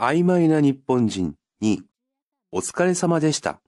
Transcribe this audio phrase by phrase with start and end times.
[0.00, 1.82] 曖昧な日本人に、
[2.50, 3.60] お疲れ様でした。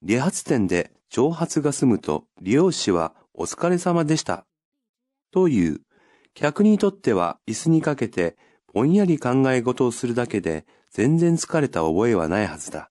[0.00, 4.46] 理髪店で長髪が済むと、利用師はお疲れ様でした。
[5.30, 5.82] という、
[6.32, 8.38] 客にとっては椅子にかけて、
[8.72, 12.90] ぼんやり考え事をするだけで、全然疲れた覚えはないはずだ。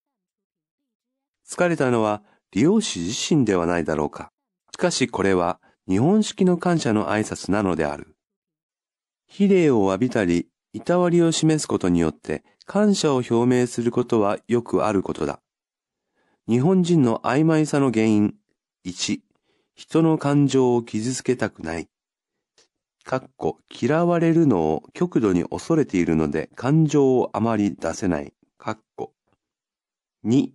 [1.49, 2.21] 疲れたのは
[2.51, 4.31] 利用師自身ではないだろうか。
[4.71, 8.15] しかしこれは日本式の感謝の挨拶なのである。
[9.25, 10.47] 比例を浴びたり、
[10.77, 15.41] いたわりを示すことによって感謝を表明することはよくあることだ。
[16.47, 18.35] 日本人の曖昧さの原因。
[18.85, 19.19] 1、
[19.73, 21.89] 人の感情を傷つけたくない。
[23.03, 28.33] かっこ嫌われるのを極度に恐れているので感情をあまり出せない。
[28.59, 29.13] かっこ
[30.25, 30.51] 2、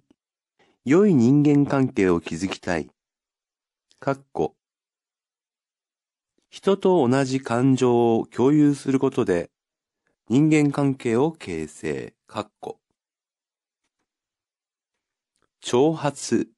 [0.85, 2.89] 良い人間関係を築きたい。
[3.99, 4.55] かっこ
[6.49, 9.51] 人と同じ感情を共有することで
[10.33, 12.15] 人間関係を形成。
[12.27, 12.81] かっこ
[15.61, 16.49] 挑発、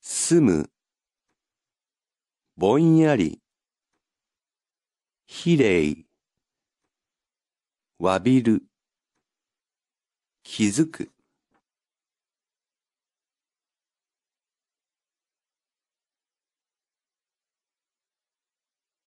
[0.00, 0.70] 住む、
[2.56, 3.40] ぼんやり、
[5.28, 6.04] 比例、
[8.00, 8.64] わびる、
[10.42, 11.12] 気づく。